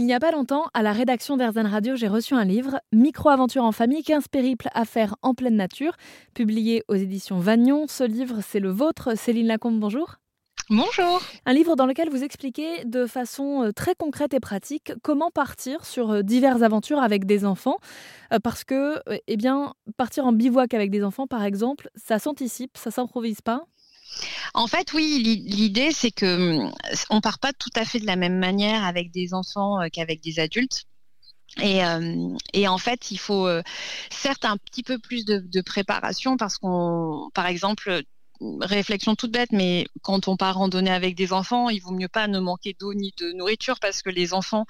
[0.00, 3.64] Il n'y a pas longtemps, à la rédaction d'Airzen Radio, j'ai reçu un livre, Micro-aventure
[3.64, 5.92] en famille, 15 périples à faire en pleine nature,
[6.32, 7.84] publié aux éditions Vagnon.
[7.86, 9.14] Ce livre, c'est le vôtre.
[9.14, 10.16] Céline Lacombe, bonjour.
[10.70, 11.20] Bonjour.
[11.44, 15.84] Un livre dans lequel vous expliquez de façon euh, très concrète et pratique comment partir
[15.84, 17.76] sur euh, diverses aventures avec des enfants.
[18.32, 22.78] Euh, parce que, eh bien, partir en bivouac avec des enfants, par exemple, ça s'anticipe,
[22.78, 23.66] ça s'improvise pas?
[24.54, 26.72] En fait, oui, l'idée, c'est que hum,
[27.10, 30.40] on part pas tout à fait de la même manière avec des enfants qu'avec des
[30.40, 30.84] adultes.
[31.62, 31.82] Et,
[32.68, 33.48] en fait, il faut
[34.10, 38.02] certes un petit peu plus de préparation parce qu'on, par exemple,
[38.60, 42.26] réflexion toute bête, mais quand on part randonner avec des enfants, il vaut mieux pas
[42.26, 44.66] ne manquer d'eau ni de nourriture parce que les enfants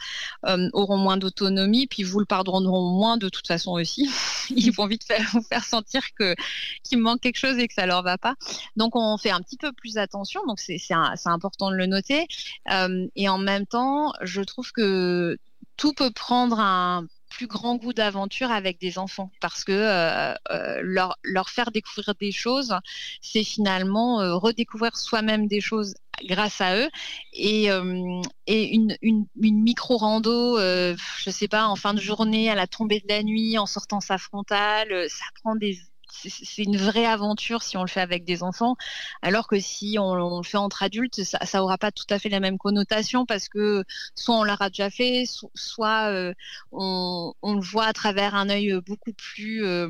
[0.46, 4.10] euh, auront moins d'autonomie, puis vous le pardonneront moins de toute façon aussi.
[4.50, 8.02] Ils vont vite faire, vous faire sentir qu'il manque quelque chose et que ça leur
[8.02, 8.34] va pas.
[8.76, 10.40] Donc on fait un petit peu plus attention.
[10.46, 10.78] Donc c'est
[11.26, 12.26] important de le noter.
[12.70, 15.38] Euh, et en même temps, je trouve que
[15.76, 17.06] tout peut prendre un
[17.46, 19.30] grand goût d'aventure avec des enfants.
[19.40, 22.74] Parce que euh, euh, leur, leur faire découvrir des choses,
[23.20, 26.90] c'est finalement euh, redécouvrir soi-même des choses grâce à eux.
[27.32, 33.00] Et, une, une micro rando, je sais pas, en fin de journée à la tombée
[33.00, 35.78] de la nuit, en sortant sa frontale, ça prend des
[36.12, 38.76] c'est une vraie aventure si on le fait avec des enfants,
[39.22, 42.28] alors que si on, le fait entre adultes, ça, ça aura pas tout à fait
[42.28, 46.34] la même connotation parce que soit on l'aura déjà fait, soit euh,
[46.72, 49.88] on, le voit à travers un œil beaucoup plus euh,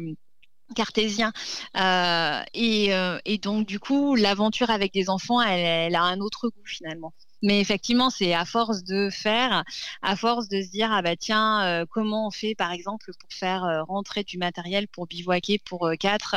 [0.75, 1.33] cartésien.
[1.77, 7.13] Euh, et, donc du coup l'aventure avec des enfants elle, a un autre goût finalement
[7.43, 9.65] mais effectivement, c'est à force de faire,
[10.03, 13.33] à force de se dire ah bah tiens, euh, comment on fait par exemple pour
[13.33, 16.37] faire euh, rentrer du matériel pour bivouaquer pour euh, quatre,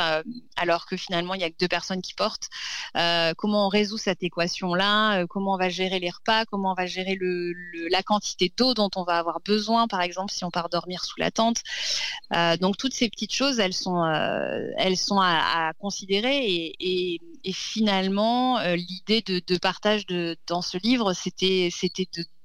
[0.56, 2.48] alors que finalement il y a que deux personnes qui portent.
[3.36, 7.16] comment on résout cette équation-là Comment on va gérer les repas Comment on va gérer
[7.16, 7.52] le,
[7.90, 11.18] la quantité d'eau dont on va avoir besoin, par exemple si on part dormir sous
[11.18, 11.62] la tente.
[12.60, 14.04] donc toutes ces petites choses, elles sont,
[14.76, 20.62] elles sont à, à considérer et, et, et finalement l'idée de, de partage de, dans
[20.62, 21.70] ce livre c'était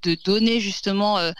[0.03, 1.31] de, donner justement euh,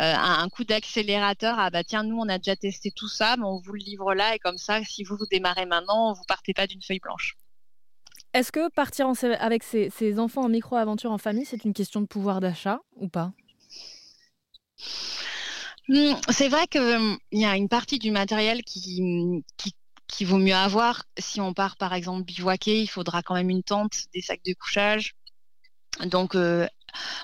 [0.00, 1.56] euh, un, coup d'accélérateur.
[1.58, 4.14] Ah bah tiens, nous on a déjà testé tout ça, mais on vous le livre
[4.14, 7.36] là et comme ça, si vous vous démarrez maintenant, vous partez pas d'une feuille blanche.
[8.32, 9.10] Est-ce que partir
[9.40, 13.32] avec ses, enfants en micro-aventure en famille, c'est une question de pouvoir d'achat ou pas?
[15.88, 19.74] Hmm, c'est vrai qu'il hum, y a une partie du matériel qui, qui,
[20.10, 21.04] qui, vaut mieux avoir.
[21.18, 24.54] Si on part par exemple bivouaquer, il faudra quand même une tente, des sacs de
[24.54, 25.14] couchage,
[26.06, 26.66] donc, euh,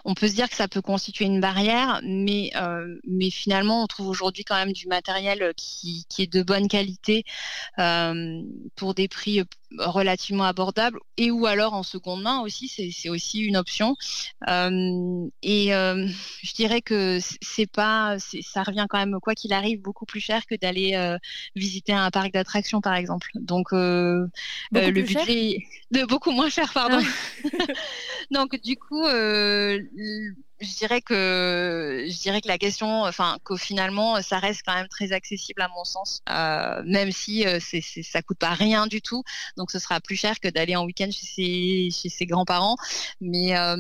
[0.04, 3.87] on peut se dire que ça peut constituer une barrière, mais, euh, mais finalement, on
[3.87, 7.25] trouve aujourd'hui quand même du matériel qui, qui est de bonne qualité
[7.78, 8.43] euh,
[8.76, 9.43] pour des prix
[9.78, 13.97] relativement abordables et ou alors en seconde main aussi, c'est aussi une option.
[14.49, 16.06] Euh, et euh,
[16.43, 20.47] je dirais que c'est pas, ça revient quand même quoi qu'il arrive beaucoup plus cher
[20.47, 21.19] que d'aller euh,
[21.55, 23.31] visiter un parc d'attractions par exemple.
[23.34, 24.28] Donc le
[24.72, 25.59] budget
[25.91, 27.00] de beaucoup moins cher, pardon.
[27.00, 27.49] Ah.
[28.31, 29.05] Donc du coup
[30.61, 34.89] je dirais que je dirais que la question, enfin qu'au finalement, ça reste quand même
[34.89, 39.03] très accessible à mon sens, euh, même si euh, c'est, ça coûte pas rien du
[39.03, 39.22] tout.
[39.56, 42.77] Donc ce sera plus cher que d'aller en week-end chez ses, grands-parents.
[43.21, 43.77] Mais euh,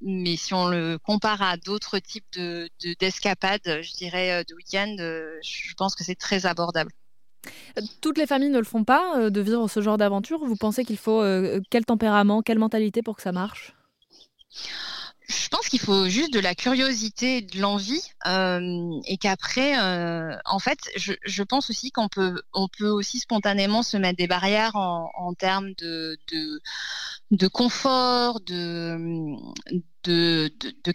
[0.00, 4.96] mais si on le compare à d'autres types de, de d'escapades, je dirais de week-end,
[4.98, 6.90] je pense que c'est très abordable.
[8.00, 10.44] Toutes les familles ne le font pas de vivre ce genre d'aventure.
[10.44, 11.22] Vous pensez qu'il faut
[11.70, 13.76] quel tempérament, quelle mentalité pour que ça marche?
[15.28, 20.60] Je pense qu'il faut juste de la curiosité, de l'envie, euh, et qu'après, euh, en
[20.60, 25.34] fait, je, pense aussi qu'on peut, on peut aussi spontanément se mettre des barrières en,
[25.36, 26.16] termes de,
[27.48, 29.36] confort, de,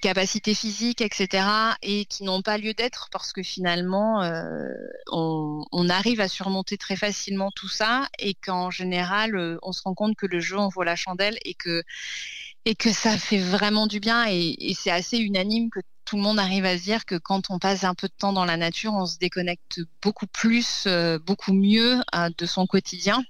[0.02, 1.46] capacité physique, etc.,
[1.82, 4.70] et qui n'ont pas lieu d'être parce que finalement, euh,
[5.12, 10.16] on, arrive à surmonter très facilement tout ça, et qu'en général, on se rend compte
[10.16, 11.84] que le jeu en vaut la chandelle et que
[12.66, 16.40] et que ça fait vraiment du bien et, c'est assez unanime que tout le monde
[16.40, 18.94] arrive à se dire que quand on passe un peu de temps dans la nature,
[18.94, 23.24] on se déconnecte beaucoup plus, euh, beaucoup mieux euh, de son quotidien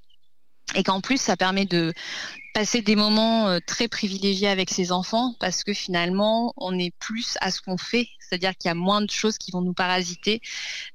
[0.76, 1.94] et qu'en plus ça permet de
[2.54, 7.38] passer des moments euh, très privilégiés avec ses enfants parce que finalement on est plus
[7.42, 10.42] à ce qu'on fait, c'est-à-dire qu'il y a moins de choses qui vont nous parasiter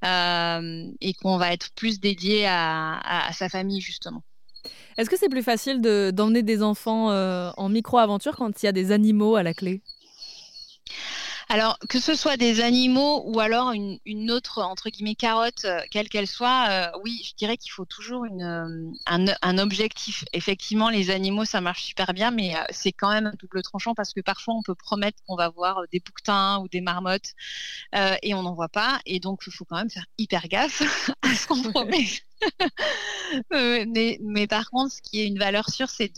[0.03, 4.23] et qu'on va être plus dédié à sa famille justement.
[4.97, 8.73] Est-ce que c'est plus facile d'emmener des enfants euh, en micro-aventure quand il y a
[8.73, 9.83] des animaux à la clé?
[11.49, 16.09] Alors, que ce soit des animaux ou alors une, autre, entre guillemets, carotte, euh, quelle
[16.09, 20.25] qu'elle soit, euh, oui, je dirais qu'il faut toujours une, euh, un, objectif.
[20.33, 24.13] Effectivement, les animaux, ça marche super bien, mais c'est quand même un double tranchant parce
[24.13, 27.33] que parfois, on peut promettre qu'on va voir des bouquetins ou des marmottes
[28.23, 29.01] et on n'en voit pas.
[29.07, 30.83] Et donc, il faut quand même faire hyper gaffe
[31.23, 32.07] à ce qu'on promet.
[33.53, 36.13] Euh, mais, mais, par contre, ce qui est une valeur sûre, c'est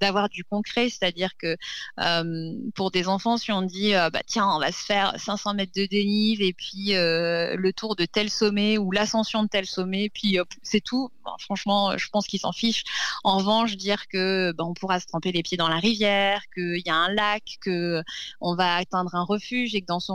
[0.00, 1.56] d'avoir du concret, c'est-à-dire que
[2.00, 5.54] euh, pour des enfants, si on dit euh, bah tiens, on va se faire 500
[5.54, 10.08] mètres de dénive et puis le tour de tel sommet ou l'ascension de tel sommet,
[10.08, 11.10] puis c'est tout.
[11.40, 12.84] franchement, je pense qu'ils s'en fichent.
[13.24, 16.82] En revanche, dire que bah, on pourra se tremper les pieds dans la rivière, qu'il
[16.84, 18.02] y a un lac, que
[18.40, 20.12] on va atteindre un refuge et que dans ce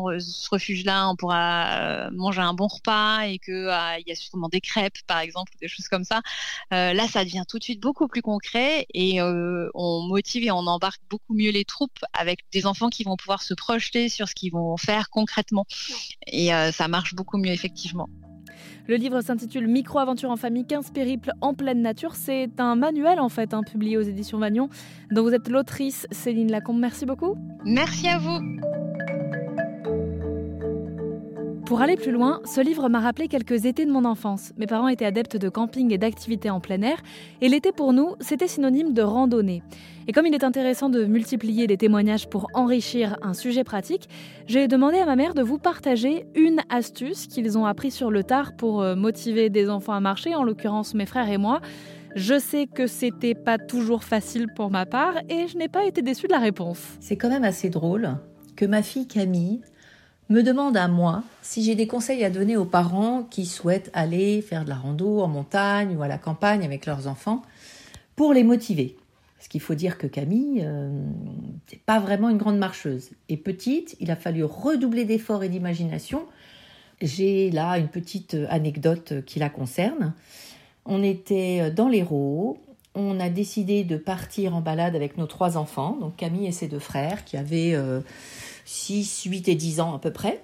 [0.49, 3.69] refuge-là, on pourra manger un bon repas et que
[3.99, 6.21] il y a sûrement des crêpes, par exemple des choses comme ça.
[6.73, 10.51] Euh, là, ça devient tout de suite beaucoup plus concret et euh, on motive et
[10.51, 14.27] on embarque beaucoup mieux les troupes avec des enfants qui vont pouvoir se projeter sur
[14.27, 15.65] ce qu'ils vont faire concrètement.
[16.27, 18.07] Et euh, ça marche beaucoup mieux, effectivement.
[18.87, 22.15] Le livre s'intitule Micro-aventure en famille, 15 périples en pleine nature.
[22.15, 24.69] C'est un manuel en fait, hein, publié aux éditions Vagnon,
[25.11, 26.79] dont vous êtes l'autrice Céline Lacombe.
[26.79, 27.35] Merci beaucoup.
[27.65, 28.39] Merci à vous.
[31.67, 34.53] Pour aller plus loin, ce livre m'a rappelé quelques étés de mon enfance.
[34.57, 37.03] Mes parents étaient adeptes de camping et d'activités en plein air,
[37.41, 39.63] et l'été pour nous, c'était synonyme de randonnée.
[40.07, 44.07] Et comme il est intéressant de multiplier les témoignages pour enrichir un sujet pratique,
[44.45, 48.23] j'ai demandé à ma mère de vous partager une astuce qu'ils ont appris sur le
[48.23, 51.59] tard pour euh, motiver des enfants à marcher, en l'occurrence mes frères et moi.
[52.15, 56.01] Je sais que c'était pas toujours facile pour ma part et je n'ai pas été
[56.01, 56.79] déçue de la réponse.
[57.01, 58.15] C'est quand même assez drôle
[58.55, 59.59] que ma fille Camille
[60.29, 64.41] me demande à moi si j'ai des conseils à donner aux parents qui souhaitent aller
[64.41, 67.41] faire de la rando en montagne ou à la campagne avec leurs enfants
[68.15, 68.97] pour les motiver.
[69.37, 70.89] Parce qu'il faut dire que Camille, euh,
[71.71, 73.11] n'est pas vraiment une grande marcheuse.
[73.29, 76.25] Et petite, il a fallu redoubler d'efforts et d'imagination.
[77.01, 80.13] J'ai là une petite anecdote qui la concerne.
[80.85, 82.57] On était dans l'Hérault,
[82.97, 86.67] on a décidé de partir en balade avec nos trois enfants, donc Camille et ses
[86.67, 88.01] deux frères, qui avaient euh,
[88.67, 90.43] 6, 8 et 10 ans à peu près.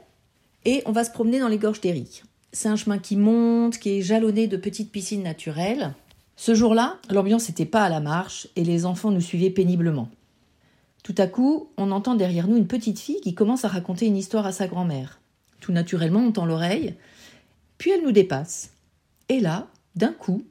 [0.63, 2.23] Et on va se promener dans les gorges d'Éric.
[2.53, 5.93] C'est un chemin qui monte, qui est jalonné de petites piscines naturelles.
[6.37, 10.09] Ce jour-là, l'ambiance n'était pas à la marche et les enfants nous suivaient péniblement.
[11.03, 14.15] Tout à coup, on entend derrière nous une petite fille qui commence à raconter une
[14.15, 15.19] histoire à sa grand-mère.
[15.59, 16.95] Tout naturellement, on tend l'oreille,
[17.77, 18.71] puis elle nous dépasse.
[19.27, 20.45] Et là, d'un coup,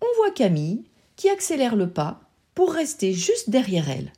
[0.00, 0.84] on voit Camille
[1.16, 2.20] qui accélère le pas
[2.54, 4.12] pour rester juste derrière elle.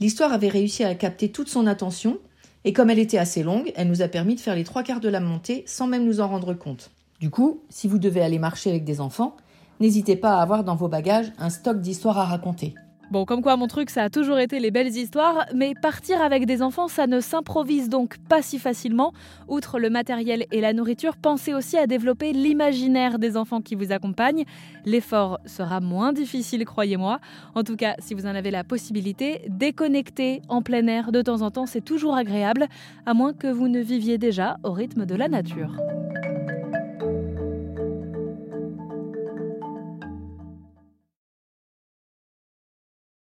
[0.00, 2.18] L'histoire avait réussi à capter toute son attention,
[2.64, 5.00] et comme elle était assez longue, elle nous a permis de faire les trois quarts
[5.00, 6.90] de la montée sans même nous en rendre compte.
[7.20, 9.36] Du coup, si vous devez aller marcher avec des enfants,
[9.80, 12.74] n'hésitez pas à avoir dans vos bagages un stock d'histoires à raconter.
[13.10, 16.44] Bon, comme quoi mon truc, ça a toujours été les belles histoires, mais partir avec
[16.44, 19.14] des enfants, ça ne s'improvise donc pas si facilement.
[19.48, 23.92] Outre le matériel et la nourriture, pensez aussi à développer l'imaginaire des enfants qui vous
[23.92, 24.44] accompagnent.
[24.84, 27.18] L'effort sera moins difficile, croyez-moi.
[27.54, 31.40] En tout cas, si vous en avez la possibilité, déconnecter en plein air de temps
[31.40, 32.66] en temps, c'est toujours agréable,
[33.06, 35.72] à moins que vous ne viviez déjà au rythme de la nature.